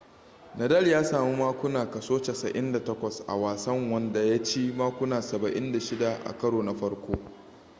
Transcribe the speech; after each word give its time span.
nadal 0.57 0.87
ya 0.87 1.03
sami 1.03 1.35
makuna 1.37 1.85
88% 1.85 3.23
a 3.27 3.35
wasan 3.35 3.91
wanda 3.91 4.19
ya 4.23 4.43
ci 4.43 4.71
makuna 4.77 5.19
76 5.21 6.17
a 6.25 6.33
karo 6.37 6.63
na 6.63 6.73
farko 6.75 7.15